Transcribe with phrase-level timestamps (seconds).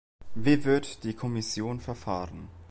[0.33, 2.47] Wie wird die Kommission verfahren?